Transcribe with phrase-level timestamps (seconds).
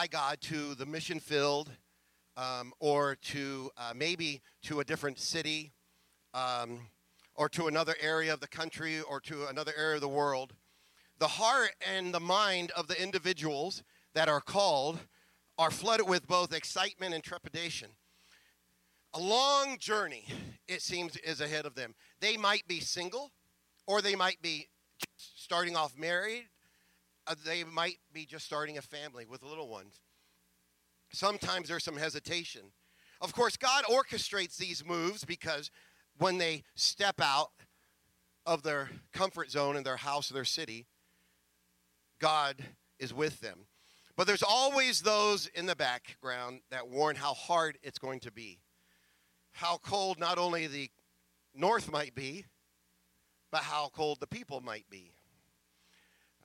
[0.00, 1.70] by God to the mission field
[2.34, 5.72] um, or to uh, maybe to a different city
[6.32, 6.86] um,
[7.34, 10.54] or to another area of the country or to another area of the world,
[11.18, 13.82] the heart and the mind of the individuals
[14.14, 15.00] that are called
[15.58, 17.90] are flooded with both excitement and trepidation.
[19.12, 20.24] A long journey,
[20.66, 21.94] it seems, is ahead of them.
[22.20, 23.32] They might be single,
[23.86, 24.70] or they might be
[25.18, 26.46] starting off married,
[27.30, 30.00] Uh, they might be just starting a family with little ones.
[31.12, 32.62] Sometimes there's some hesitation.
[33.20, 35.70] Of course, God orchestrates these moves because
[36.18, 37.50] when they step out
[38.46, 40.86] of their comfort zone in their house or their city,
[42.18, 42.56] God
[42.98, 43.66] is with them.
[44.16, 48.58] But there's always those in the background that warn how hard it's going to be,
[49.52, 50.90] how cold not only the
[51.54, 52.44] north might be,
[53.52, 55.12] but how cold the people might be.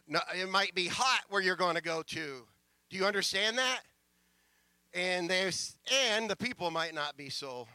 [0.07, 2.47] It might be hot where you're going to go to.
[2.89, 3.81] Do you understand that?
[4.93, 5.75] And there's
[6.07, 7.67] and the people might not be so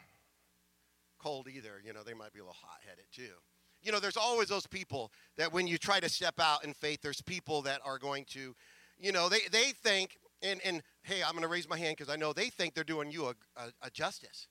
[1.18, 1.80] cold either.
[1.84, 3.34] You know, they might be a little hot-headed too.
[3.82, 7.00] You know, there's always those people that when you try to step out in faith,
[7.02, 8.54] there's people that are going to,
[8.98, 12.12] you know, they, they think, and, and hey, I'm going to raise my hand because
[12.12, 14.48] I know they think they're doing you a, a, a justice,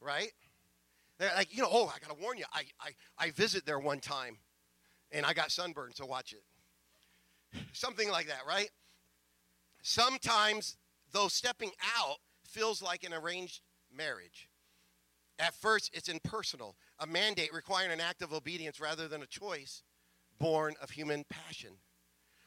[0.00, 0.32] right?
[1.18, 2.44] They're like, you know, oh, I got to warn you.
[2.52, 4.38] I, I, I visit there one time
[5.12, 6.42] and I got sunburned, so watch it.
[7.72, 8.70] Something like that, right?
[9.82, 10.76] Sometimes,
[11.12, 13.60] though, stepping out feels like an arranged
[13.94, 14.48] marriage.
[15.38, 19.82] At first, it's impersonal, a mandate requiring an act of obedience rather than a choice
[20.38, 21.70] born of human passion.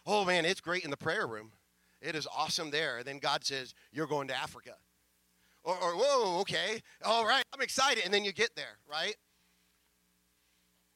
[0.05, 1.51] Oh man, it's great in the prayer room.
[2.01, 2.97] It is awesome there.
[2.97, 4.75] And then God says, You're going to Africa.
[5.63, 8.03] Or, or whoa, okay, all right, I'm excited.
[8.03, 9.15] And then you get there, right?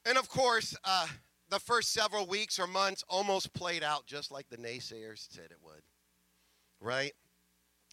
[0.06, 1.08] And of course, uh,
[1.50, 5.60] the first several weeks or months almost played out just like the naysayers said it
[5.64, 5.82] would,
[6.80, 7.14] right?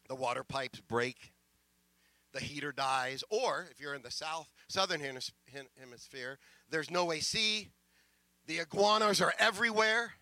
[0.09, 1.31] The water pipes break,
[2.33, 6.37] the heater dies, or if you're in the south, southern hemisphere,
[6.69, 7.69] there's no AC,
[8.45, 10.13] the iguanas are everywhere.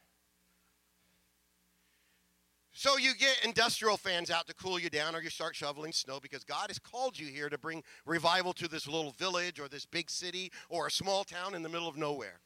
[2.75, 6.19] So you get industrial fans out to cool you down, or you start shoveling snow
[6.19, 9.85] because God has called you here to bring revival to this little village or this
[9.85, 12.39] big city or a small town in the middle of nowhere.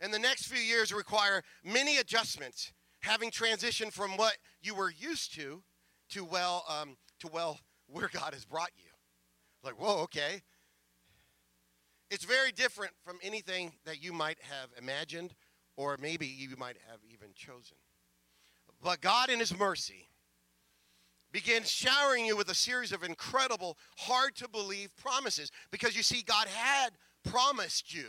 [0.00, 5.34] And the next few years require many adjustments, having transitioned from what you were used
[5.34, 5.62] to
[6.10, 8.90] to well, um, to well, where God has brought you.
[9.62, 10.42] Like, whoa, okay.
[12.10, 15.34] It's very different from anything that you might have imagined
[15.76, 17.76] or maybe you might have even chosen.
[18.82, 20.08] But God, in His mercy,
[21.32, 26.22] began showering you with a series of incredible, hard to believe promises because you see,
[26.22, 26.90] God had
[27.24, 28.06] promised you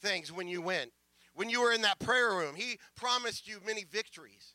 [0.00, 0.92] things when you went.
[1.34, 4.54] When you were in that prayer room, He promised you many victories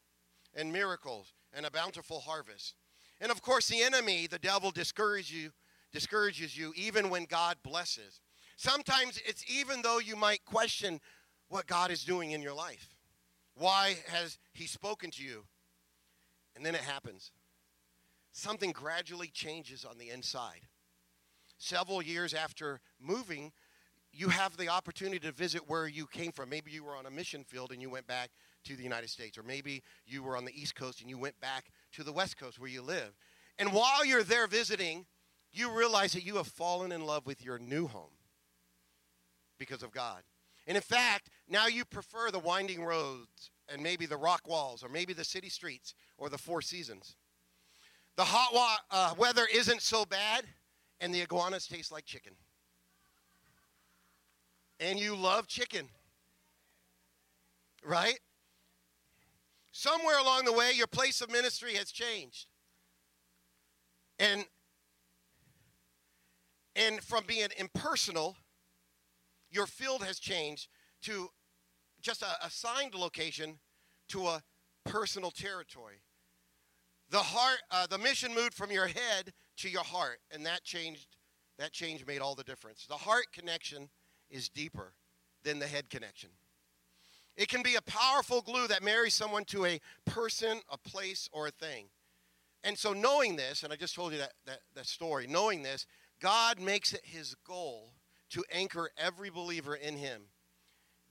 [0.54, 2.76] and miracles and a bountiful harvest.
[3.22, 5.52] And of course, the enemy, the devil, discourages you,
[5.92, 8.20] discourages you even when God blesses.
[8.58, 11.00] Sometimes it's even though you might question
[11.50, 12.96] what God is doing in your life.
[13.56, 15.46] Why has He spoken to you?
[16.56, 17.32] And then it happens.
[18.32, 20.68] Something gradually changes on the inside.
[21.58, 23.54] Several years after moving,
[24.16, 26.50] you have the opportunity to visit where you came from.
[26.50, 28.30] Maybe you were on a mission field and you went back
[28.64, 31.40] to the United States, or maybe you were on the East Coast and you went
[31.42, 33.12] back to the West Coast where you live.
[33.60, 35.06] And while you're there visiting,
[35.52, 38.14] you realize that you have fallen in love with your new home
[39.60, 40.24] because of God.
[40.66, 44.90] And in fact, now you prefer the winding roads and maybe the rock walls or
[44.90, 47.18] maybe the city streets or the four seasons.
[48.16, 50.46] The hot wa- uh, weather isn't so bad,
[51.02, 52.34] and the iguanas taste like chicken
[54.80, 55.90] and you love chicken.
[57.84, 58.20] Right?
[59.72, 62.48] Somewhere along the way, your place of ministry has changed.
[64.18, 64.46] And,
[66.76, 68.38] and from being impersonal,
[69.52, 70.70] your field has changed
[71.04, 71.30] to
[72.02, 73.60] just a assigned location
[74.10, 74.44] to a
[74.86, 76.02] personal territory.
[77.10, 81.08] The heart, uh, the mission moved from your head to your heart, and that changed.
[81.58, 82.86] That change made all the difference.
[82.86, 83.90] The heart connection
[84.30, 84.94] is deeper
[85.44, 86.30] than the head connection.
[87.38, 91.48] It can be a powerful glue that marries someone to a person, a place, or
[91.48, 91.88] a thing.
[92.64, 95.86] And so, knowing this, and I just told you that, that, that story, knowing this,
[96.22, 97.92] God makes it his goal
[98.32, 100.24] to anchor every believer in him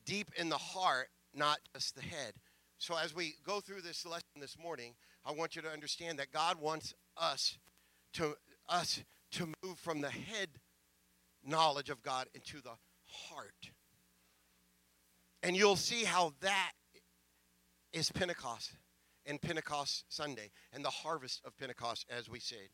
[0.05, 2.35] deep in the heart, not just the head.
[2.79, 4.95] So, as we go through this lesson this morning,
[5.25, 7.59] I want you to understand that God wants us
[8.15, 8.35] to,
[8.69, 9.03] us
[9.33, 10.49] to move from the head
[11.47, 12.73] knowledge of God into the
[13.29, 13.71] heart.
[15.43, 16.73] And you'll see how that
[17.93, 18.73] is Pentecost.
[19.27, 22.69] and Pentecost Sunday and the harvest of Pentecost, as we say.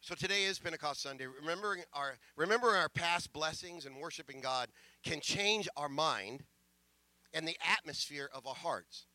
[0.00, 1.26] So today is Pentecost Sunday.
[1.26, 4.68] Remembering our remembering our past blessings and worshiping God
[5.04, 6.44] can change our mind
[7.34, 9.06] and the atmosphere of our hearts.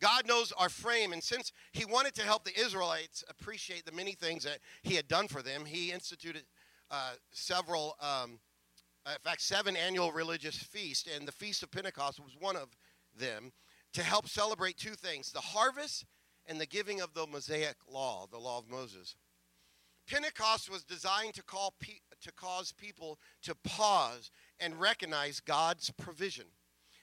[0.00, 4.12] God knows our frame, and since He wanted to help the Israelites appreciate the many
[4.12, 6.44] things that He had done for them, He instituted
[6.90, 8.38] uh, several, um,
[9.06, 12.76] in fact, seven annual religious feasts, and the Feast of Pentecost was one of
[13.16, 13.52] them
[13.92, 16.04] to help celebrate two things the harvest
[16.46, 19.16] and the giving of the Mosaic law, the law of Moses.
[20.06, 24.30] Pentecost was designed to, call pe- to cause people to pause
[24.60, 26.44] and recognize God's provision.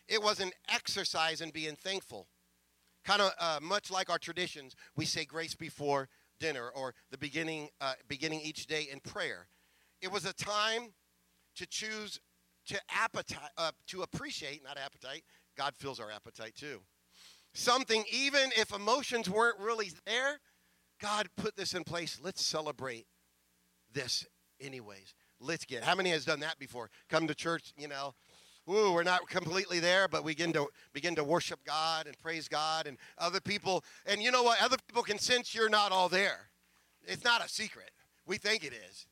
[0.08, 2.28] It was an exercise in being thankful.
[3.04, 7.70] Kind of uh, much like our traditions, we say grace before dinner or the beginning,
[7.80, 9.48] uh, beginning each day in prayer.
[10.02, 10.94] It was a time
[11.56, 12.20] to choose
[12.68, 15.24] to appetite, uh, to appreciate, not appetite.
[15.58, 16.82] God fills our appetite too.
[17.54, 20.40] Something, even if emotions weren't really there,
[21.02, 22.20] God put this in place.
[22.24, 23.08] Let's celebrate
[23.92, 24.26] this
[24.60, 25.14] anyways.
[25.40, 25.84] Let's get.
[25.84, 26.90] How many has done that before?
[27.10, 28.14] Come to church, you know.
[28.70, 32.48] Ooh, we're not completely there, but we begin to begin to worship God and praise
[32.48, 33.84] God and other people.
[34.06, 34.62] And you know what?
[34.62, 36.52] Other people can sense you're not all there.
[37.04, 37.90] It's not a secret.
[38.28, 39.08] We think it is.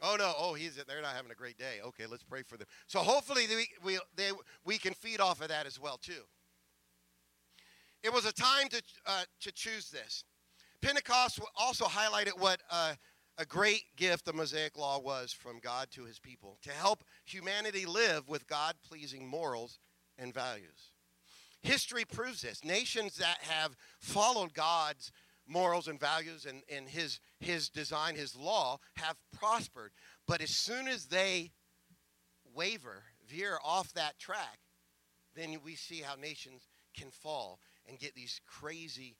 [0.00, 0.32] Oh no!
[0.36, 1.80] Oh, he's they're not having a great day.
[1.84, 2.66] Okay, let's pray for them.
[2.86, 4.30] So hopefully we we they,
[4.64, 6.22] we can feed off of that as well too.
[8.02, 10.24] It was a time to uh, to choose this.
[10.82, 12.94] Pentecost also highlighted what uh,
[13.38, 17.86] a great gift the Mosaic Law was from God to his people to help humanity
[17.86, 19.78] live with God pleasing morals
[20.18, 20.92] and values.
[21.62, 22.62] History proves this.
[22.62, 25.10] Nations that have followed God's
[25.46, 29.92] morals and values and, and his, his design, his law, have prospered.
[30.26, 31.52] But as soon as they
[32.54, 34.58] waver, veer off that track,
[35.34, 37.58] then we see how nations can fall
[37.88, 39.16] and get these crazy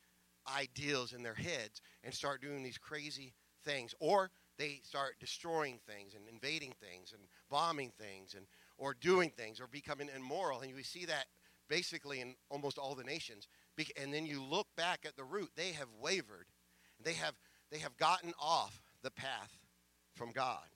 [0.47, 3.35] ideals in their heads and start doing these crazy
[3.65, 3.94] things.
[4.00, 9.61] Or they start destroying things and invading things and bombing things and or doing things
[9.61, 10.61] or becoming immoral.
[10.61, 11.26] And we see that
[11.69, 13.49] basically in almost all the nations.
[14.00, 15.50] And then you look back at the root.
[15.56, 16.47] They have wavered.
[17.03, 17.35] They have
[17.70, 19.58] they have gotten off the path
[20.14, 20.66] from god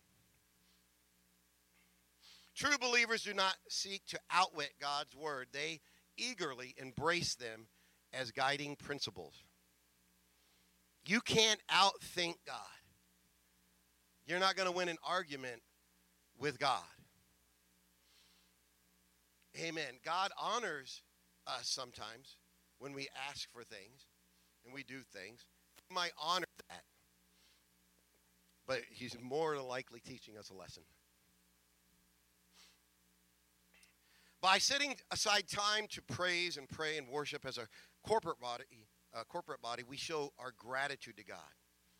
[2.54, 5.80] true believers do not seek to outwit god's word they
[6.16, 7.68] eagerly embrace them
[8.12, 9.44] as guiding principles
[11.08, 12.56] you can't outthink God.
[14.26, 15.62] You're not going to win an argument
[16.38, 16.82] with God.
[19.58, 19.94] Amen.
[20.04, 21.02] God honors
[21.46, 22.36] us sometimes
[22.78, 24.06] when we ask for things
[24.66, 25.46] and we do things.
[25.88, 26.44] He might honor.
[28.68, 30.84] But he's more than likely teaching us a lesson.
[34.40, 37.66] By setting aside time to praise and pray and worship as a
[38.06, 38.64] corporate body,
[39.28, 41.38] corporate body, we show our gratitude to God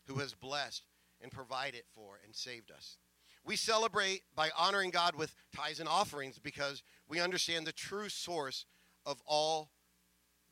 [0.07, 0.83] who has blessed
[1.21, 2.97] and provided for and saved us.
[3.43, 8.65] We celebrate by honoring God with tithes and offerings because we understand the true source
[9.05, 9.71] of all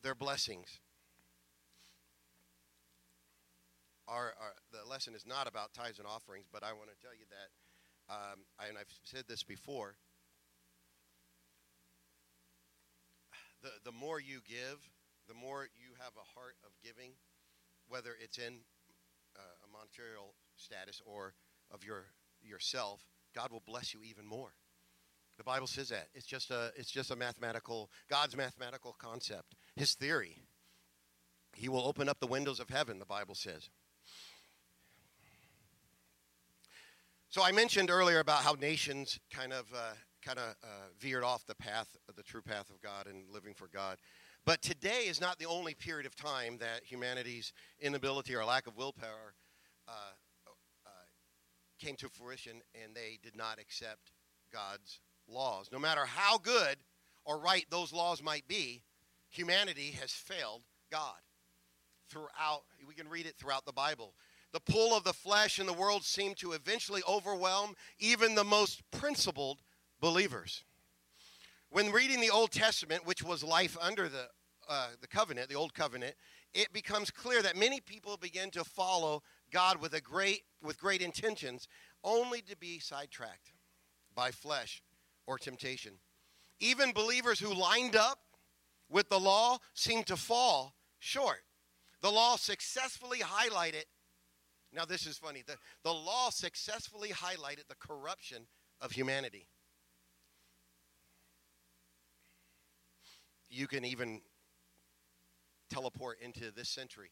[0.02, 0.80] their blessings.
[4.08, 7.12] Our, our, the lesson is not about tithes and offerings, but I want to tell
[7.12, 9.96] you that, um, and I've said this before.
[13.62, 14.78] The, the more you give,
[15.28, 17.12] the more you have a heart of giving,
[17.88, 18.60] whether it's in
[19.36, 20.16] uh, a monetary
[20.56, 21.34] status or
[21.70, 22.06] of your
[22.42, 23.02] yourself,
[23.34, 24.52] God will bless you even more.
[25.36, 26.08] The Bible says that.
[26.14, 29.54] It's just a it's just a mathematical God's mathematical concept.
[29.76, 30.38] His theory.
[31.54, 33.70] He will open up the windows of heaven, the Bible says.
[37.30, 39.92] So I mentioned earlier about how nations kind of uh,
[40.24, 43.68] kind of uh, veered off the path, the true path of God and living for
[43.68, 43.98] God.
[44.46, 48.78] But today is not the only period of time that humanity's inability or lack of
[48.78, 49.34] willpower
[49.86, 49.92] uh,
[50.86, 50.90] uh,
[51.78, 54.12] came to fruition and they did not accept
[54.50, 55.68] God's laws.
[55.70, 56.78] No matter how good
[57.26, 58.84] or right those laws might be,
[59.28, 61.20] humanity has failed God.
[62.08, 64.14] Throughout, we can read it throughout the Bible.
[64.52, 68.82] The pull of the flesh and the world seemed to eventually overwhelm even the most
[68.90, 69.60] principled
[70.00, 70.64] believers.
[71.70, 74.28] When reading the Old Testament, which was life under the
[74.68, 76.14] uh, the covenant, the old covenant,
[76.52, 81.00] it becomes clear that many people begin to follow God with a great with great
[81.00, 81.68] intentions,
[82.04, 83.52] only to be sidetracked
[84.14, 84.82] by flesh
[85.26, 85.92] or temptation.
[86.60, 88.18] Even believers who lined up
[88.90, 91.44] with the law seem to fall short.
[92.00, 93.84] The law successfully highlighted.
[94.72, 95.42] Now this is funny.
[95.46, 98.46] The, the law successfully highlighted the corruption
[98.80, 99.46] of humanity.
[103.50, 104.20] You can even
[105.70, 107.10] teleport into this century.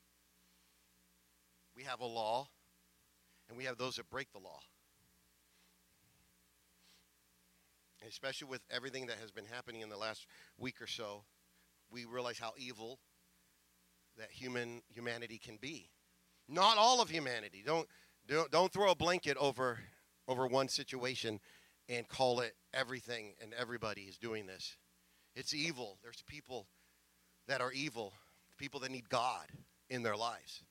[1.74, 2.48] We have a law,
[3.48, 4.60] and we have those that break the law.
[8.06, 10.26] Especially with everything that has been happening in the last
[10.58, 11.24] week or so,
[11.90, 13.00] we realize how evil
[14.18, 15.90] that human humanity can be.
[16.48, 17.62] Not all of humanity.
[17.64, 17.88] Don't
[18.28, 19.78] don't, don't throw a blanket over
[20.28, 21.40] over one situation
[21.88, 24.76] and call it everything and everybody is doing this.
[25.34, 25.98] It's evil.
[26.02, 26.66] There's people
[27.46, 28.12] that are evil,
[28.58, 29.46] people that need God
[29.88, 30.62] in their lives.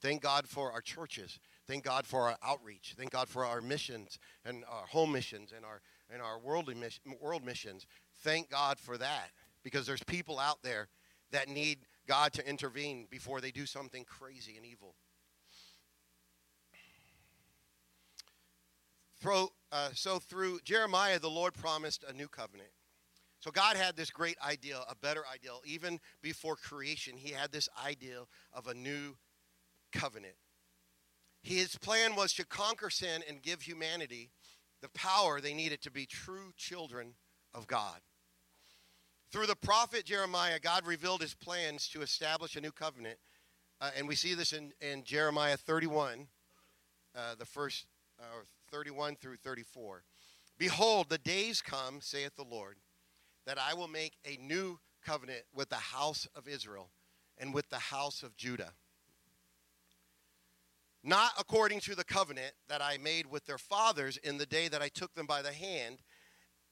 [0.00, 1.38] Thank God for our churches.
[1.66, 2.94] Thank God for our outreach.
[2.96, 7.02] Thank God for our missions and our home missions and our and our worldly mission,
[7.20, 7.86] world missions.
[8.22, 9.30] Thank God for that
[9.62, 10.88] because there's people out there
[11.30, 14.94] that need God to intervene before they do something crazy and evil.
[19.20, 22.70] Through, uh, so through Jeremiah, the Lord promised a new covenant.
[23.40, 25.60] So God had this great ideal, a better ideal.
[25.64, 29.16] Even before creation, He had this ideal of a new
[29.92, 30.36] covenant.
[31.42, 34.30] His plan was to conquer sin and give humanity
[34.82, 37.14] the power they needed to be true children
[37.54, 38.00] of God.
[39.30, 43.18] Through the prophet Jeremiah, God revealed his plans to establish a new covenant.
[43.80, 46.26] Uh, and we see this in, in Jeremiah 31,
[47.14, 47.86] uh, the first
[48.18, 48.24] uh,
[48.72, 50.02] 31 through 34.
[50.58, 52.76] Behold, the days come, saith the Lord,
[53.46, 56.90] that I will make a new covenant with the house of Israel
[57.38, 58.72] and with the house of Judah.
[61.04, 64.82] Not according to the covenant that I made with their fathers in the day that
[64.82, 65.98] I took them by the hand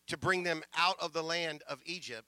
[0.09, 2.27] to bring them out of the land of Egypt,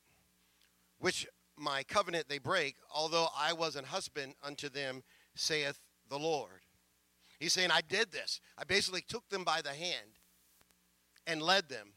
[1.00, 1.26] which
[1.57, 5.02] my covenant they break, although I was an husband unto them,
[5.35, 5.78] saith
[6.09, 6.61] the Lord.
[7.38, 8.40] He's saying, I did this.
[8.57, 10.19] I basically took them by the hand
[11.26, 11.92] and led them,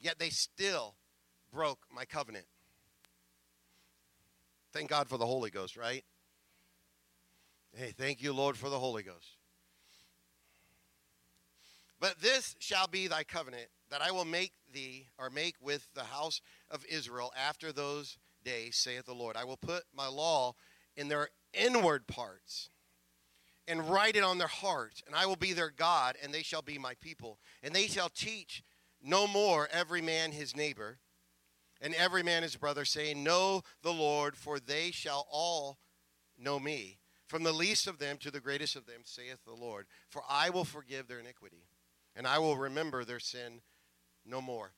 [0.00, 0.94] yet they still
[1.52, 2.46] broke my covenant.
[4.72, 6.04] Thank God for the Holy Ghost, right?
[7.76, 9.38] Hey, thank you, Lord, for the Holy Ghost.
[12.00, 16.02] But this shall be thy covenant that I will make thee, or make with the
[16.02, 19.36] house of Israel after those days, saith the Lord.
[19.36, 20.56] I will put my law
[20.96, 22.70] in their inward parts
[23.68, 26.60] and write it on their hearts, and I will be their God, and they shall
[26.60, 27.38] be my people.
[27.62, 28.64] And they shall teach
[29.00, 30.98] no more every man his neighbor,
[31.80, 35.78] and every man his brother, saying, Know the Lord, for they shall all
[36.36, 36.98] know me.
[37.28, 39.86] From the least of them to the greatest of them, saith the Lord.
[40.08, 41.68] For I will forgive their iniquity,
[42.16, 43.60] and I will remember their sin
[44.24, 44.72] no more.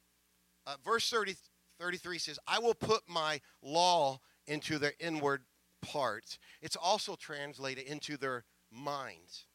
[0.67, 1.37] Uh, verse 30,
[1.79, 5.43] 33 says, I will put my law into their inward
[5.83, 6.39] parts.
[6.61, 9.47] It's also translated into their minds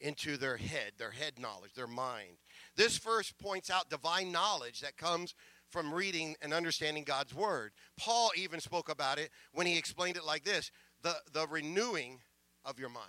[0.00, 2.38] into their head, their head knowledge, their mind.
[2.76, 5.34] This verse points out divine knowledge that comes
[5.70, 7.72] from reading and understanding God's word.
[7.98, 10.70] Paul even spoke about it when he explained it like this
[11.02, 12.20] the, the renewing
[12.64, 13.06] of your mind.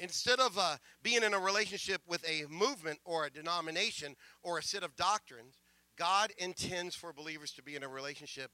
[0.00, 4.62] Instead of uh, being in a relationship with a movement or a denomination or a
[4.62, 5.62] set of doctrines,
[5.96, 8.50] God intends for believers to be in a relationship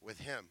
[0.00, 0.48] with Him.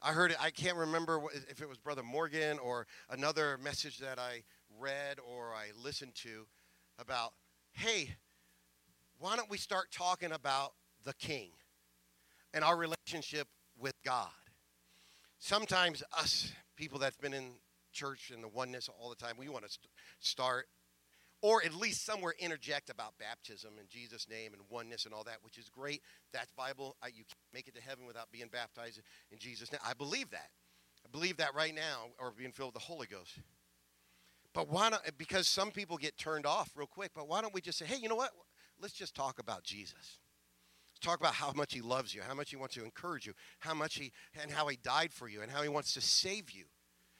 [0.00, 4.18] I heard it, I can't remember if it was Brother Morgan or another message that
[4.18, 4.42] I
[4.78, 6.46] read or I listened to
[6.98, 7.32] about,
[7.72, 8.14] hey,
[9.18, 10.74] why don't we start talking about
[11.04, 11.50] the King
[12.52, 13.48] and our relationship
[13.78, 14.28] with God?
[15.38, 17.52] Sometimes us people that's been in
[17.94, 19.88] church and the oneness all the time, we want to st-
[20.20, 20.66] start
[21.44, 25.36] or at least somewhere interject about baptism in Jesus' name and oneness and all that,
[25.42, 26.00] which is great.
[26.32, 26.96] That's Bible.
[27.02, 29.80] I, you can't make it to heaven without being baptized in Jesus' name.
[29.86, 30.48] I believe that.
[31.04, 33.32] I believe that right now, or being filled with the Holy Ghost.
[34.54, 35.02] But why not?
[35.18, 37.10] Because some people get turned off real quick.
[37.14, 38.30] But why don't we just say, hey, you know what?
[38.80, 40.18] Let's just talk about Jesus.
[40.92, 43.34] Let's talk about how much He loves you, how much He wants to encourage you,
[43.58, 46.52] how much He and how He died for you, and how He wants to save
[46.52, 46.64] you.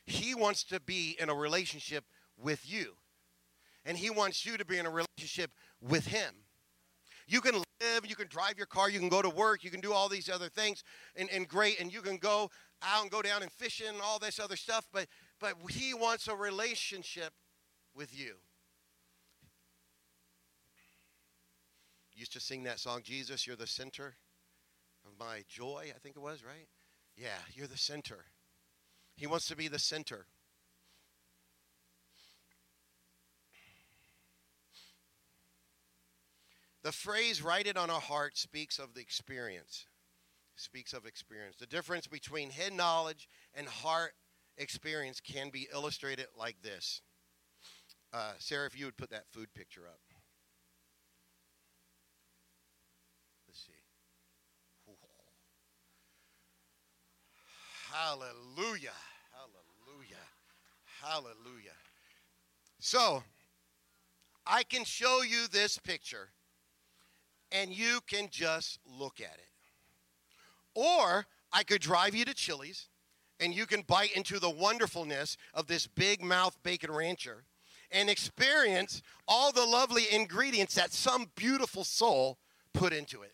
[0.07, 2.05] He wants to be in a relationship
[2.37, 2.97] with you
[3.85, 6.35] and He wants you to be in a relationship with Him.
[7.27, 9.81] You can live, you can drive your car, you can go to work, you can
[9.81, 10.85] do all these other things,
[11.17, 12.51] and, and great, and you can go
[12.83, 15.07] out and go down and fishing and all this other stuff, but,
[15.41, 17.33] but He wants a relationship
[17.95, 18.35] with you.
[22.17, 24.15] Used to sing that song, Jesus, you're the center
[25.05, 26.69] of my joy, I think it was, right?
[27.17, 28.25] Yeah, you're the center.
[29.17, 30.27] He wants to be the center.
[36.83, 39.87] The phrase write it on a heart speaks of the experience.
[40.57, 41.57] Speaks of experience.
[41.57, 44.13] The difference between head knowledge and heart
[44.59, 47.01] experience can be illustrated like this.
[48.13, 49.99] Uh, Sarah, if you would put that food picture up.
[53.49, 53.73] Let's see.
[57.95, 58.91] Hallelujah.
[59.31, 60.25] Hallelujah.
[61.01, 61.77] Hallelujah.
[62.81, 63.23] So,
[64.45, 66.31] I can show you this picture
[67.53, 69.49] and you can just look at it.
[70.75, 72.89] Or I could drive you to Chili's
[73.39, 77.45] and you can bite into the wonderfulness of this big mouth bacon rancher
[77.93, 82.39] and experience all the lovely ingredients that some beautiful soul
[82.73, 83.34] put into it.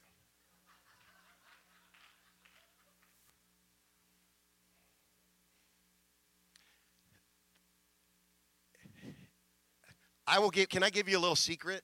[10.30, 11.82] I will give can I give you a little secret?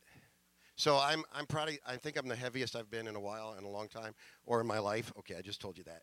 [0.76, 3.64] So I'm I'm probably I think I'm the heaviest I've been in a while in
[3.64, 5.12] a long time or in my life.
[5.18, 6.02] Okay, I just told you that.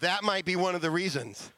[0.00, 1.50] That might be one of the reasons.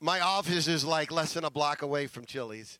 [0.00, 2.78] My office is like less than a block away from Chili's.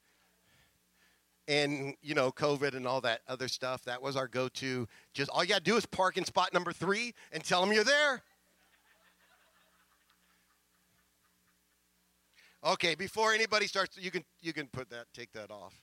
[1.46, 4.86] And, you know, COVID and all that other stuff, that was our go to.
[5.14, 7.72] Just all you got to do is park in spot number three and tell them
[7.72, 8.22] you're there.
[12.64, 15.74] Okay, before anybody starts, you can, you can put that, take that off.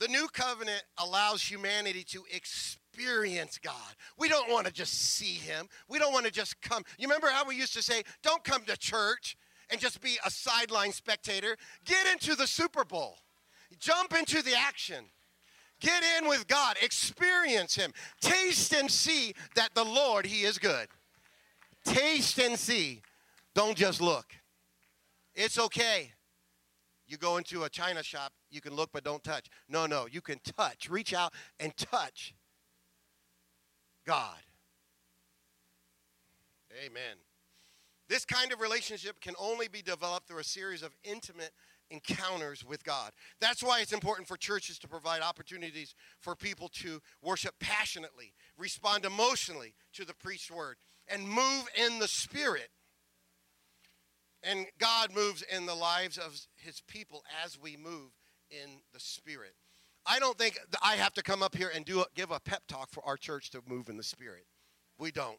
[0.00, 3.74] The new covenant allows humanity to experience God.
[4.16, 5.68] We don't want to just see Him.
[5.88, 6.84] We don't want to just come.
[6.98, 9.36] You remember how we used to say, don't come to church
[9.70, 11.56] and just be a sideline spectator?
[11.84, 13.18] Get into the Super Bowl,
[13.78, 15.04] jump into the action.
[15.80, 20.88] Get in with God, experience Him, taste and see that the Lord, He is good.
[21.88, 23.02] Taste and see.
[23.54, 24.26] Don't just look.
[25.34, 26.12] It's okay.
[27.06, 29.46] You go into a china shop, you can look but don't touch.
[29.68, 30.90] No, no, you can touch.
[30.90, 32.34] Reach out and touch
[34.06, 34.36] God.
[36.84, 37.16] Amen.
[38.08, 41.52] This kind of relationship can only be developed through a series of intimate
[41.90, 43.12] encounters with God.
[43.40, 49.04] That's why it's important for churches to provide opportunities for people to worship passionately, respond
[49.04, 50.76] emotionally to the preached word,
[51.12, 52.70] and move in the Spirit
[54.42, 58.12] and God moves in the lives of his people as we move
[58.50, 59.54] in the Spirit.
[60.06, 62.62] I don't think I have to come up here and do a, give a pep
[62.66, 64.46] talk for our church to move in the Spirit.
[64.98, 65.38] We don't.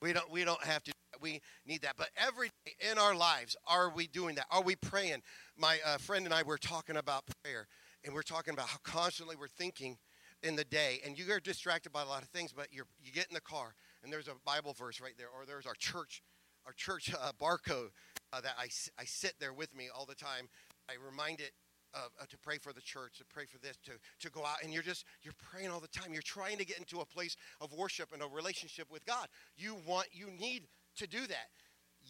[0.00, 0.30] We don't.
[0.30, 0.92] We don't have to.
[1.20, 1.96] We need that.
[1.96, 4.46] But every day in our lives, are we doing that?
[4.50, 5.22] Are we praying?
[5.56, 7.66] My uh, friend and I were talking about prayer,
[8.04, 9.98] and we're talking about how constantly we're thinking
[10.42, 12.52] in the day, and you get distracted by a lot of things.
[12.52, 15.46] But you're you get in the car, and there's a Bible verse right there, or
[15.46, 16.22] there's our church
[16.66, 17.88] our church uh, barcode
[18.32, 18.64] uh, that I,
[18.98, 20.50] I sit there with me all the time.
[20.90, 21.52] I remind it
[21.94, 24.72] uh, to pray for the church, to pray for this, to, to go out, and
[24.72, 26.12] you're just you're praying all the time.
[26.12, 29.28] You're trying to get into a place of worship and a relationship with God.
[29.56, 30.64] You want, you need
[30.96, 31.48] to do that.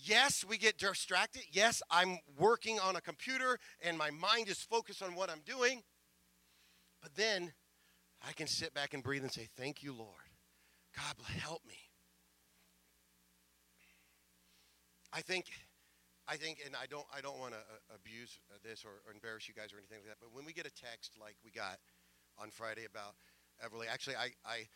[0.04, 1.42] Yes, we get distracted.
[1.50, 5.82] Yes, I'm working on a computer and my mind is focused on what I'm doing.
[7.02, 7.52] But then
[8.26, 10.27] I can sit back and breathe and say, Thank you, Lord.
[10.98, 11.78] God, help me.
[15.12, 15.46] I think,
[16.26, 19.48] I think, and I don't, I don't want to uh, abuse this or, or, embarrass
[19.48, 20.18] you guys or anything like that.
[20.20, 21.78] But when we get a text like we got
[22.36, 23.14] on Friday about
[23.64, 24.66] Everly, actually, I, I,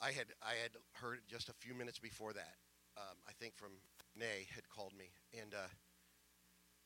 [0.00, 2.54] I had, I had heard just a few minutes before that.
[2.96, 3.72] Um, I think from
[4.14, 5.66] Nay had called me, and uh,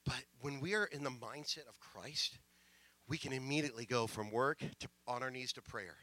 [0.06, 2.38] but when we are in the mindset of Christ,
[3.06, 5.96] we can immediately go from work to on our knees to prayer.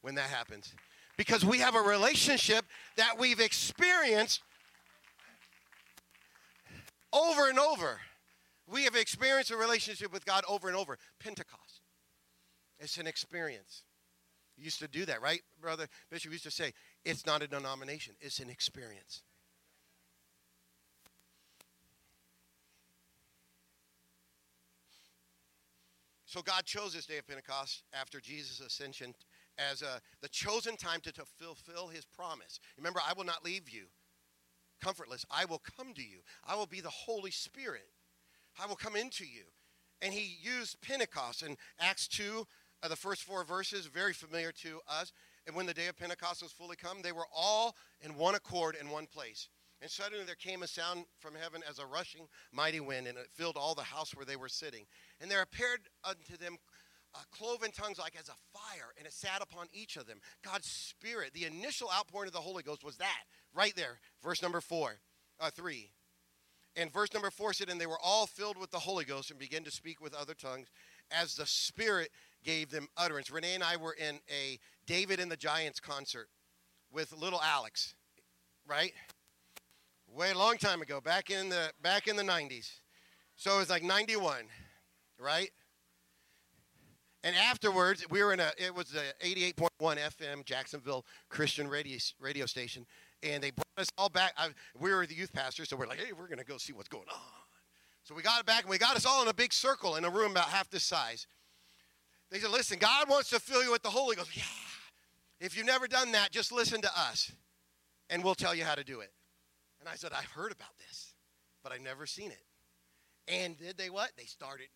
[0.00, 0.74] When that happens,
[1.18, 2.64] because we have a relationship
[2.96, 4.40] that we've experienced
[7.12, 8.00] over and over.
[8.66, 10.96] We have experienced a relationship with God over and over.
[11.18, 11.82] Pentecost.
[12.78, 13.82] It's an experience.
[14.56, 16.32] You used to do that, right, Brother Bishop?
[16.32, 16.72] used to say,
[17.04, 19.22] it's not a denomination, it's an experience.
[26.26, 29.14] So God chose this day of Pentecost after Jesus' ascension
[29.58, 32.60] as a, the chosen time to, to fulfill his promise.
[32.76, 33.86] Remember, I will not leave you
[34.80, 36.18] comfortless, I will come to you.
[36.46, 37.88] I will be the Holy Spirit.
[38.62, 39.44] I will come into you.
[40.00, 42.46] And he used Pentecost in Acts 2,
[42.82, 45.12] uh, the first four verses, very familiar to us.
[45.46, 48.76] And when the day of Pentecost was fully come, they were all in one accord
[48.80, 49.48] in one place.
[49.80, 53.28] And suddenly there came a sound from heaven as a rushing mighty wind, and it
[53.32, 54.84] filled all the house where they were sitting.
[55.20, 56.56] And there appeared unto them
[57.14, 60.20] uh, cloven tongues like as a fire, and it sat upon each of them.
[60.44, 63.22] God's Spirit, the initial outpouring of the Holy Ghost was that
[63.54, 65.00] right there, verse number four,
[65.40, 65.90] uh, three.
[66.76, 69.38] And verse number four said, And they were all filled with the Holy Ghost and
[69.38, 70.68] began to speak with other tongues
[71.10, 72.10] as the Spirit
[72.44, 73.30] gave them utterance.
[73.30, 76.28] Renee and I were in a David and the Giants concert
[76.92, 77.94] with little Alex,
[78.66, 78.92] right?
[80.14, 82.80] Way a long time ago, back in the back in the 90s.
[83.36, 84.44] So it was like 91,
[85.18, 85.50] right?
[87.24, 92.46] And afterwards, we were in a, it was a 88.1 FM Jacksonville Christian radio, radio
[92.46, 92.86] station.
[93.22, 94.32] And they brought us all back.
[94.36, 96.72] I, we were the youth pastors, so we're like, hey, we're going to go see
[96.72, 97.20] what's going on.
[98.04, 100.04] So we got it back and we got us all in a big circle in
[100.04, 101.26] a room about half this size.
[102.30, 104.34] They said, listen, God wants to fill you with the Holy Ghost.
[104.36, 104.42] Yeah.
[105.40, 107.30] If you've never done that, just listen to us
[108.08, 109.10] and we'll tell you how to do it.
[109.80, 111.14] And I said, I've heard about this,
[111.62, 112.42] but I've never seen it.
[113.28, 114.12] And did they what?
[114.16, 114.68] They started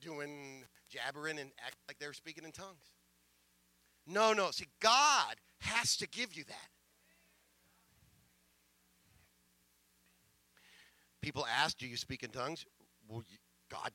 [0.00, 2.92] doing jabbering and acting like they're speaking in tongues.
[4.06, 4.50] No, no.
[4.50, 6.68] See, God has to give you that.
[11.20, 12.64] People ask, "Do you speak in tongues?"
[13.08, 13.24] Well,
[13.68, 13.92] God,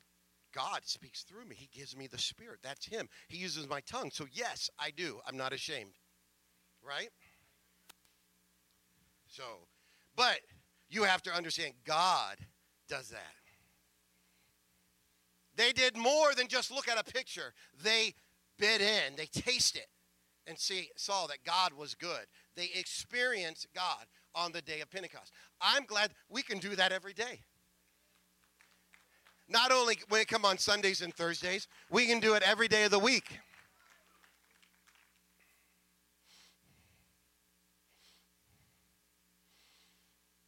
[0.52, 1.56] God speaks through me.
[1.56, 2.60] He gives me the Spirit.
[2.62, 3.08] That's Him.
[3.28, 4.10] He uses my tongue.
[4.10, 5.20] So yes, I do.
[5.26, 5.98] I'm not ashamed.
[6.82, 7.10] Right?
[9.26, 9.66] So,
[10.14, 10.40] but
[10.90, 12.36] you have to understand, God
[12.86, 13.34] does that.
[15.56, 17.52] They did more than just look at a picture.
[17.82, 18.14] They
[18.58, 19.88] bit in, they tasted it
[20.46, 22.26] and see, saw that God was good.
[22.56, 25.32] They experienced God on the day of Pentecost.
[25.60, 27.40] I'm glad we can do that every day.
[29.48, 32.84] Not only when it come on Sundays and Thursdays, we can do it every day
[32.84, 33.38] of the week.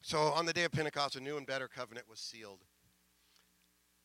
[0.00, 2.60] So on the day of Pentecost, a new and better covenant was sealed.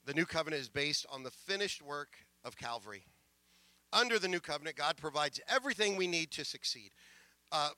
[0.10, 3.06] The new covenant is based on the finished work of Calvary.
[3.93, 6.89] Under the new covenant, God provides everything we need to succeed.
[7.52, 7.69] Uh,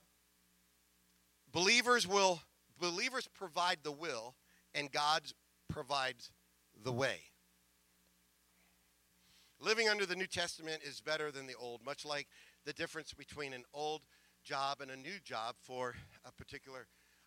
[1.52, 2.40] believers will
[2.80, 4.34] believers provide the will,
[4.74, 5.20] and God
[5.68, 6.30] provides
[6.82, 7.18] the way.
[9.60, 12.28] Living under the New Testament is better than the old, much like
[12.64, 14.00] the difference between an old
[14.42, 16.86] job and a new job for a particular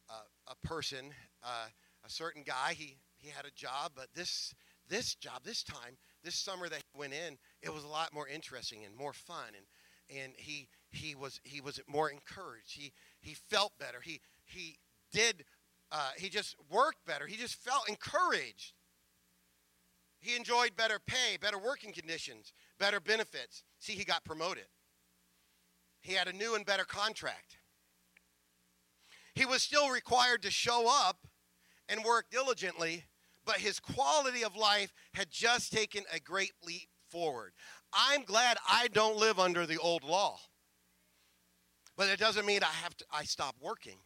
[0.09, 1.11] uh, a person.
[1.43, 1.67] Uh,
[2.03, 4.55] a certain guy, he, he had a job, but this
[4.89, 8.27] this job, this time, this summer that he went in, it was a lot more
[8.27, 9.65] interesting and more fun, and
[10.21, 12.71] and he he was he was more encouraged.
[12.71, 13.99] He he felt better.
[14.01, 14.77] He he
[15.11, 15.45] did
[15.91, 17.27] uh, he just worked better.
[17.27, 18.73] He just felt encouraged.
[20.19, 23.63] He enjoyed better pay, better working conditions, better benefits.
[23.79, 24.65] See, he got promoted.
[26.01, 27.57] He had a new and better contract.
[29.35, 31.27] He was still required to show up
[31.87, 33.03] and work diligently
[33.45, 37.53] but his quality of life had just taken a great leap forward.
[37.93, 40.39] I'm glad I don't live under the old law.
[41.97, 43.97] But it doesn't mean I have to I stop working.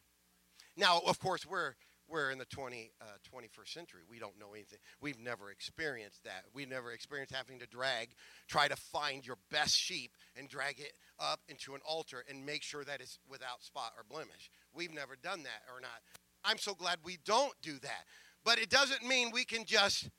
[0.78, 1.74] Now, of course, we're
[2.10, 4.02] we're in the 20, uh, 21st century.
[4.10, 4.80] We don't know anything.
[5.00, 6.44] We've never experienced that.
[6.54, 8.10] We've never experienced having to drag,
[8.48, 12.64] try to find your best sheep and drag it up into an altar and make
[12.64, 14.50] sure that it's without spot or blemish.
[14.74, 16.02] We've never done that or not.
[16.44, 18.06] I'm so glad we don't do that.
[18.44, 20.10] But it doesn't mean we can just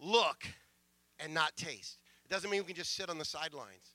[0.00, 0.46] look
[1.18, 1.98] and not taste.
[2.24, 3.94] It doesn't mean we can just sit on the sidelines.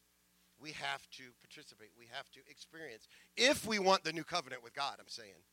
[0.59, 1.89] We have to participate.
[1.97, 3.07] We have to experience.
[3.35, 5.43] If we want the new covenant with God, I'm saying.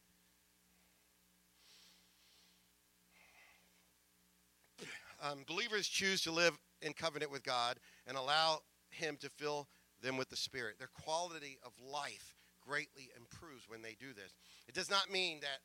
[5.23, 9.69] Um, believers choose to live in covenant with God and allow Him to fill
[10.03, 10.79] them with the Spirit.
[10.79, 14.33] Their quality of life greatly improves when they do this.
[14.66, 15.59] It does not mean that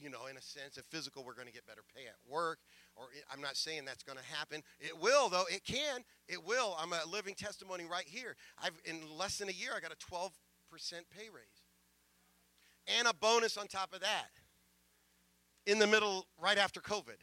[0.00, 2.58] you know, in a sense, if physical, we're going to get better pay at work.
[2.96, 4.62] Or I'm not saying that's going to happen.
[4.78, 5.44] It will, though.
[5.50, 6.02] It can.
[6.28, 6.76] It will.
[6.78, 8.36] I'm a living testimony right here.
[8.62, 10.30] I've in less than a year, I got a 12%
[11.10, 11.62] pay raise,
[12.98, 14.30] and a bonus on top of that.
[15.66, 17.20] In the middle, right after COVID,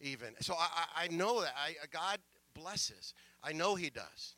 [0.00, 0.34] even.
[0.40, 2.18] So I, I know that I, uh, God
[2.54, 3.14] blesses.
[3.42, 4.34] I know He does.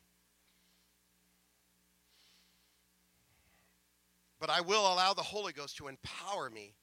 [4.41, 6.75] But I will allow the Holy Ghost to empower me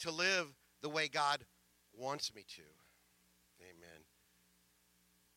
[0.00, 0.46] to live
[0.82, 1.44] the way God
[1.96, 2.62] wants me to.
[3.60, 4.04] Amen.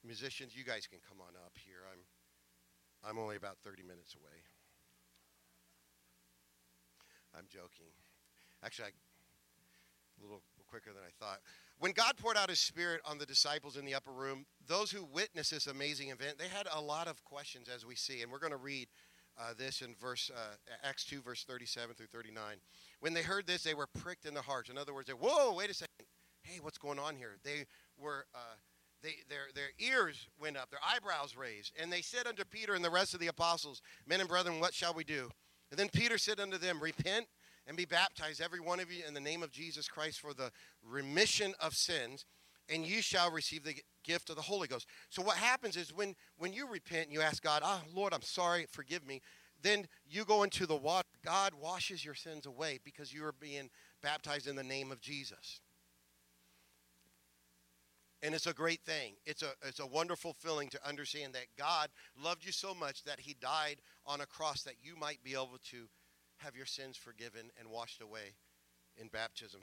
[0.03, 1.81] Musicians, you guys can come on up here.
[1.91, 1.99] I'm
[3.03, 4.37] I'm only about 30 minutes away.
[7.35, 7.89] I'm joking.
[8.63, 8.91] Actually, I,
[10.19, 11.39] a little quicker than I thought.
[11.79, 15.03] When God poured out his spirit on the disciples in the upper room, those who
[15.03, 18.39] witnessed this amazing event, they had a lot of questions as we see, and we're
[18.39, 18.87] going to read
[19.39, 22.57] uh, this in verse uh, Acts 2, verse 37 through 39.
[22.99, 24.69] When they heard this, they were pricked in the hearts.
[24.69, 26.05] In other words, they, whoa, wait a second.
[26.43, 27.37] Hey, what's going on here?
[27.43, 27.65] They
[27.97, 28.55] were, uh,
[29.01, 31.73] they, their, their ears went up, their eyebrows raised.
[31.79, 34.73] And they said unto Peter and the rest of the apostles, Men and brethren, what
[34.73, 35.29] shall we do?
[35.69, 37.27] And then Peter said unto them, Repent
[37.67, 40.51] and be baptized, every one of you, in the name of Jesus Christ for the
[40.83, 42.25] remission of sins,
[42.67, 44.87] and you shall receive the gift of the Holy Ghost.
[45.09, 48.21] So what happens is when, when you repent and you ask God, oh, Lord, I'm
[48.21, 49.21] sorry, forgive me,
[49.61, 51.07] then you go into the water.
[51.23, 53.69] God washes your sins away because you are being
[54.01, 55.61] baptized in the name of Jesus.
[58.23, 59.13] And it's a great thing.
[59.25, 61.89] It's a, it's a wonderful feeling to understand that God
[62.21, 65.57] loved you so much that He died on a cross that you might be able
[65.71, 65.87] to
[66.37, 68.35] have your sins forgiven and washed away
[68.95, 69.61] in baptism.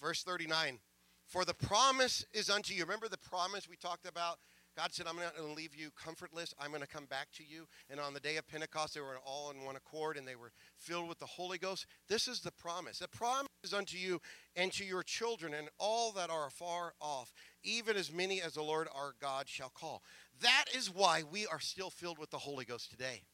[0.00, 0.78] Verse 39
[1.28, 2.82] For the promise is unto you.
[2.82, 4.38] Remember the promise we talked about?
[4.74, 6.54] God said, I'm not going to leave you comfortless.
[6.58, 7.66] I'm going to come back to you.
[7.90, 10.52] And on the day of Pentecost, they were all in one accord and they were
[10.76, 11.84] filled with the Holy Ghost.
[12.08, 13.00] This is the promise.
[13.00, 14.20] The promise is unto you
[14.56, 18.62] and to your children and all that are far off, even as many as the
[18.62, 20.02] Lord our God shall call.
[20.40, 23.24] That is why we are still filled with the Holy Ghost today.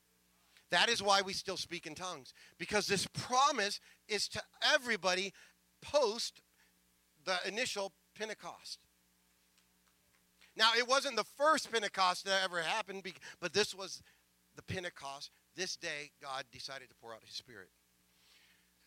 [0.71, 3.79] That is why we still speak in tongues, because this promise
[4.09, 4.43] is to
[4.75, 5.33] everybody
[5.83, 6.41] post
[7.25, 8.81] the initial Pentecost.
[10.57, 13.03] Now, it wasn't the first Pentecost that ever happened,
[13.41, 14.03] but this was
[14.57, 15.31] the Pentecost.
[15.57, 17.69] This day, God decided to pour out His Spirit.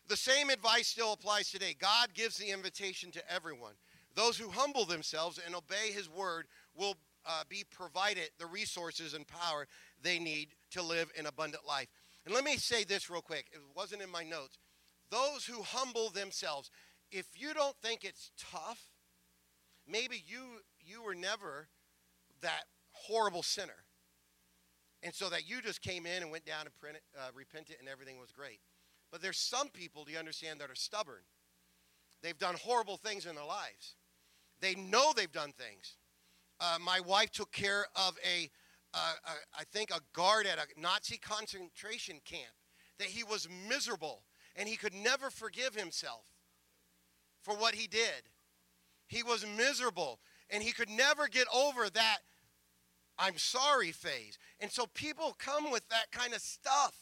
[0.08, 1.74] The same advice still applies today.
[1.78, 3.74] God gives the invitation to everyone.
[4.14, 6.96] Those who humble themselves and obey His word will
[7.26, 9.66] uh, be provided the resources and power
[10.02, 11.88] they need to live an abundant life.
[12.24, 13.46] And let me say this real quick.
[13.52, 14.58] It wasn't in my notes.
[15.10, 16.70] Those who humble themselves,
[17.10, 18.80] if you don't think it's tough,
[19.86, 21.68] maybe you you were never
[22.42, 23.84] that horrible sinner.
[25.02, 27.88] And so that you just came in and went down and printed, uh, repented and
[27.88, 28.60] everything was great.
[29.12, 31.22] But there's some people, do you understand, that are stubborn.
[32.22, 33.94] They've done horrible things in their lives.
[34.60, 35.96] They know they've done things.
[36.60, 38.50] Uh, my wife took care of a,
[38.92, 42.56] uh, a, I think, a guard at a Nazi concentration camp
[42.98, 44.24] that he was miserable
[44.56, 46.24] and he could never forgive himself
[47.48, 48.28] for what he did.
[49.06, 52.18] He was miserable and he could never get over that
[53.18, 54.38] I'm sorry phase.
[54.60, 56.94] And so people come with that kind of stuff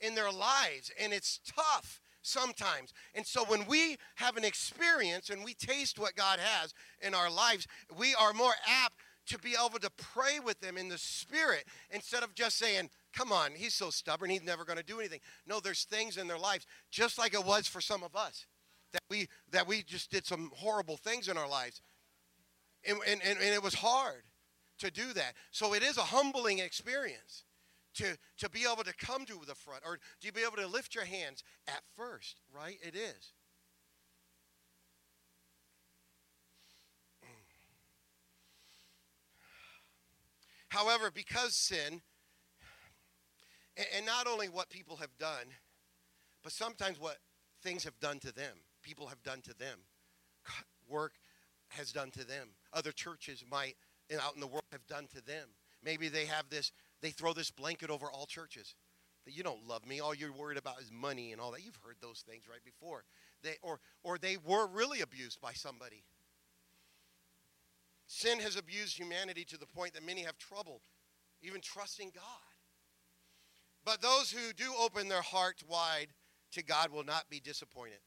[0.00, 2.92] in their lives, and it's tough sometimes.
[3.14, 7.30] And so when we have an experience and we taste what God has in our
[7.30, 11.64] lives, we are more apt to be able to pray with them in the spirit
[11.90, 15.20] instead of just saying, Come on, he's so stubborn, he's never going to do anything.
[15.46, 18.44] No, there's things in their lives, just like it was for some of us,
[18.94, 21.82] that we that we just did some horrible things in our lives.
[22.86, 24.22] And, and, and, it was hard
[24.78, 25.34] to do that.
[25.50, 27.44] So it is a humbling experience
[27.94, 30.94] to, to be able to come to the front or to be able to lift
[30.94, 32.76] your hands at first, right?
[32.82, 33.32] It is.
[40.68, 42.02] However, because sin,
[43.96, 45.46] and not only what people have done,
[46.42, 47.18] but sometimes what
[47.62, 49.78] things have done to them, people have done to them,
[50.88, 51.14] work
[51.68, 52.48] has done to them.
[52.72, 53.74] Other churches might,
[54.20, 55.48] out in the world, have done to them.
[55.82, 56.70] Maybe they have this,
[57.00, 58.74] they throw this blanket over all churches.
[59.24, 60.00] That you don't love me.
[60.00, 61.64] All you're worried about is money and all that.
[61.64, 63.04] You've heard those things right before.
[63.42, 66.04] They, or, or they were really abused by somebody.
[68.06, 70.82] Sin has abused humanity to the point that many have trouble
[71.44, 72.24] even trusting God.
[73.84, 76.08] But those who do open their heart wide
[76.52, 77.98] to God will not be disappointed.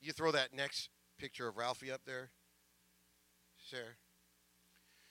[0.00, 2.30] You throw that next picture of Ralphie up there?
[3.70, 3.96] Share.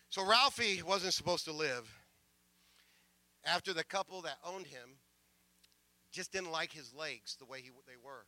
[0.10, 1.92] So Ralphie wasn't supposed to live
[3.44, 4.98] after the couple that owned him
[6.12, 8.26] just didn't like his legs the way he, they were.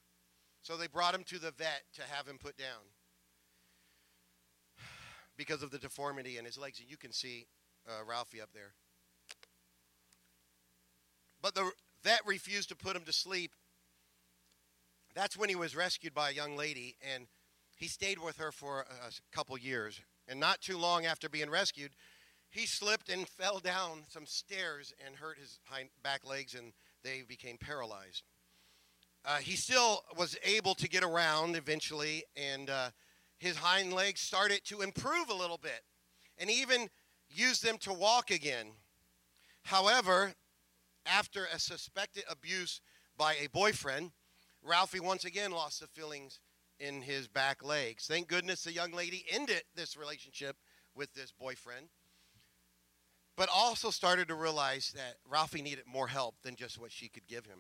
[0.61, 2.91] So they brought him to the vet to have him put down
[5.37, 6.79] because of the deformity in his legs.
[6.79, 7.47] And you can see
[7.87, 8.73] uh, Ralphie up there.
[11.41, 11.71] But the
[12.03, 13.51] vet refused to put him to sleep.
[15.17, 16.95] That's when he was rescued by a young lady.
[17.01, 17.25] And
[17.75, 19.99] he stayed with her for a couple years.
[20.27, 21.93] And not too long after being rescued,
[22.51, 26.71] he slipped and fell down some stairs and hurt his hind back legs, and
[27.03, 28.21] they became paralyzed.
[29.25, 32.91] Uh, he still was able to get around eventually, and uh,
[33.39, 35.81] his hind legs started to improve a little bit,
[36.37, 36.89] and even
[37.27, 38.67] used them to walk again.
[39.63, 40.35] However,
[41.07, 42.81] after a suspected abuse
[43.17, 44.11] by a boyfriend,
[44.67, 46.39] Ralphie once again lost the feelings
[46.79, 48.05] in his back legs.
[48.05, 50.57] Thank goodness the young lady ended this relationship
[50.95, 51.87] with this boyfriend,
[53.35, 57.27] but also started to realize that Ralphie needed more help than just what she could
[57.27, 57.59] give him.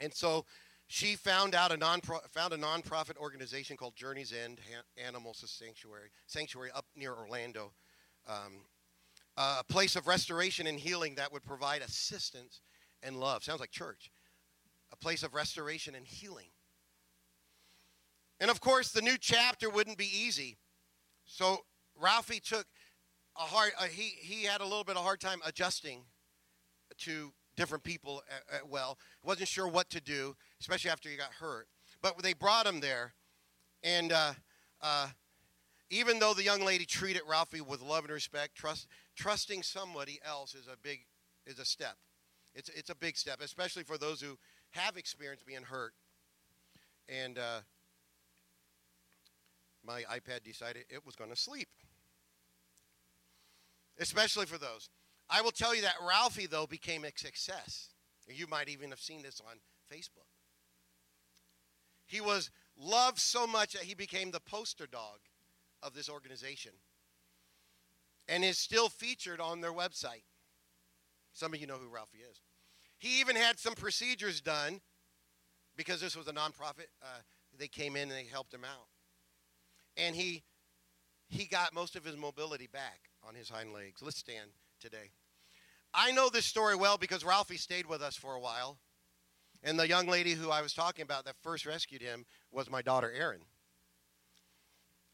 [0.00, 0.44] And so
[0.86, 4.60] she found out a non found a nonprofit organization called Journey's End
[4.96, 7.72] Animal Sanctuary Sanctuary up near Orlando,
[8.26, 8.64] um,
[9.36, 12.60] a place of restoration and healing that would provide assistance
[13.02, 13.44] and love.
[13.44, 14.10] Sounds like church.
[15.00, 16.50] Place of restoration and healing.
[18.40, 20.58] And of course, the new chapter wouldn't be easy.
[21.24, 21.64] So
[22.00, 22.66] Ralphie took
[23.36, 26.02] a hard, uh, he, he had a little bit of hard time adjusting
[26.98, 28.98] to different people uh, uh, well.
[29.22, 31.66] Wasn't sure what to do, especially after he got hurt.
[32.00, 33.14] But they brought him there,
[33.82, 34.32] and uh,
[34.80, 35.08] uh,
[35.90, 40.54] even though the young lady treated Ralphie with love and respect, trust, trusting somebody else
[40.54, 41.00] is a big
[41.46, 41.96] is a step.
[42.54, 44.38] It's it's a big step, especially for those who
[44.78, 45.92] have experienced being hurt.
[47.08, 47.60] And uh,
[49.84, 51.68] my iPad decided it was going to sleep.
[53.98, 54.88] Especially for those.
[55.30, 57.88] I will tell you that Ralphie, though, became a success.
[58.28, 59.58] You might even have seen this on
[59.92, 60.28] Facebook.
[62.06, 65.18] He was loved so much that he became the poster dog
[65.82, 66.72] of this organization
[68.28, 70.24] and is still featured on their website.
[71.32, 72.40] Some of you know who Ralphie is.
[72.98, 74.80] He even had some procedures done
[75.76, 76.88] because this was a nonprofit.
[77.02, 77.20] Uh,
[77.56, 78.88] they came in and they helped him out.
[79.96, 80.42] And he,
[81.28, 84.02] he got most of his mobility back on his hind legs.
[84.02, 85.10] Let's stand today.
[85.94, 88.78] I know this story well because Ralphie stayed with us for a while.
[89.62, 92.82] And the young lady who I was talking about that first rescued him was my
[92.82, 93.40] daughter, Erin.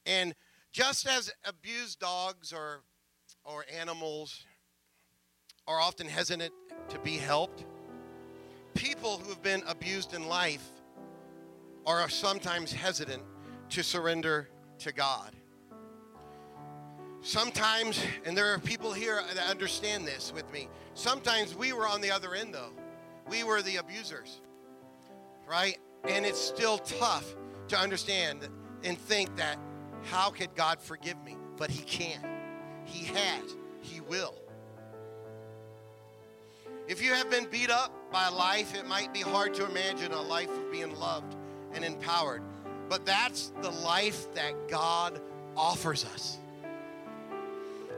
[0.05, 0.35] And
[0.73, 2.83] just as abused dogs or,
[3.45, 4.45] or animals
[5.67, 6.53] are often hesitant
[6.91, 7.65] to be helped,
[8.75, 10.67] people who have been abused in life
[11.87, 13.23] are sometimes hesitant
[13.71, 15.33] to surrender to God.
[17.23, 22.01] Sometimes, and there are people here that understand this with me, sometimes we were on
[22.01, 22.73] the other end though.
[23.29, 24.43] We were the abusers,
[25.49, 25.79] right?
[26.07, 27.35] And it's still tough
[27.69, 28.47] to understand
[28.83, 29.59] and think that
[30.03, 31.37] how could God forgive me?
[31.57, 32.21] But He can.
[32.85, 33.57] He has.
[33.81, 34.35] He will.
[36.87, 40.23] If you have been beat up by life, it might be hard to imagine a
[40.23, 41.35] life of being loved
[41.73, 42.43] and empowered.
[42.89, 45.21] But that's the life that God
[45.57, 46.39] offers us.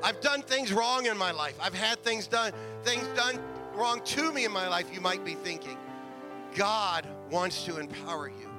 [0.03, 1.59] I've done things wrong in my life.
[1.61, 2.53] I've had things done,
[2.83, 3.39] things done
[3.75, 5.77] wrong to me in my life, you might be thinking.
[6.55, 8.51] God wants to empower you.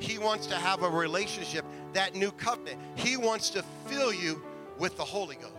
[0.00, 2.80] He wants to have a relationship, that new covenant.
[2.96, 4.42] He wants to fill you
[4.80, 5.52] with the Holy Ghost.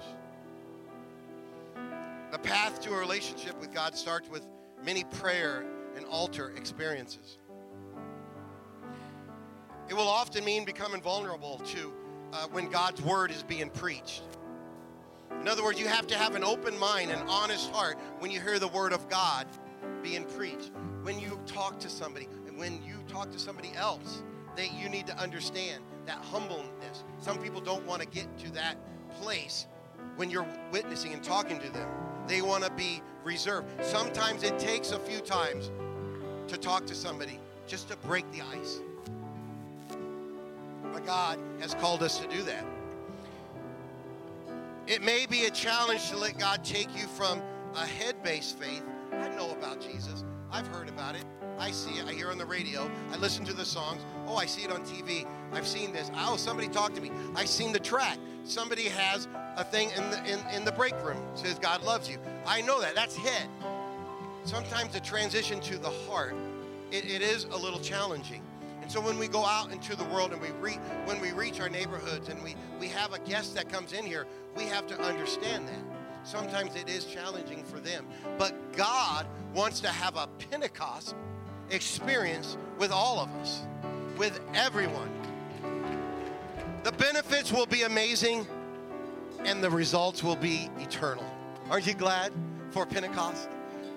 [2.32, 4.46] The path to a relationship with God starts with
[4.86, 7.40] many prayer and altar experiences.
[9.90, 11.94] It will often mean becoming vulnerable to
[12.34, 14.24] uh, when God's word is being preached.
[15.42, 18.40] In other words, you have to have an open mind, an honest heart when you
[18.40, 19.48] hear the word of God
[20.02, 20.72] being preached.
[21.04, 24.24] When you talk to somebody, and when you talk to somebody else,
[24.56, 27.04] that you need to understand that humbleness.
[27.20, 28.78] Some people don't want to get to that
[29.20, 29.68] place
[30.16, 31.90] when you're witnessing and talking to them.
[32.28, 33.68] They want to be reserved.
[33.84, 35.72] Sometimes it takes a few times
[36.48, 38.80] to talk to somebody just to break the ice.
[40.94, 42.66] But God has called us to do that.
[44.88, 47.42] It may be a challenge to let God take you from
[47.76, 48.84] a head based faith.
[49.12, 51.26] I know about Jesus, I've heard about it.
[51.58, 52.06] I see it.
[52.06, 52.90] I hear on the radio.
[53.12, 54.02] I listen to the songs.
[54.28, 55.26] Oh, I see it on TV.
[55.54, 56.12] I've seen this.
[56.16, 57.12] Oh, somebody talked to me.
[57.36, 58.18] I've seen the track.
[58.44, 62.18] Somebody has a thing in the in, in the break room says God loves you.
[62.46, 62.96] I know that.
[62.96, 63.48] That's head.
[64.44, 66.36] Sometimes the transition to the heart,
[66.92, 68.42] it, it is a little challenging.
[68.82, 71.60] And so when we go out into the world and we re- when we reach
[71.60, 75.02] our neighborhoods and we, we have a guest that comes in here, we have to
[75.02, 75.80] understand that.
[76.24, 78.06] Sometimes it is challenging for them.
[78.38, 81.16] But God wants to have a Pentecost
[81.72, 83.62] experience with all of us,
[84.18, 85.10] with everyone.
[86.84, 88.46] The benefits will be amazing
[89.46, 91.24] and the results will be eternal.
[91.70, 92.32] Aren't you glad
[92.72, 93.48] for Pentecost?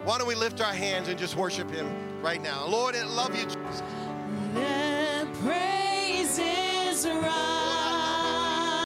[0.04, 1.88] Why don't we lift our hands and just worship Him
[2.22, 2.66] right now?
[2.66, 3.82] Lord, I love you, Jesus.
[4.54, 7.67] Let praises rise.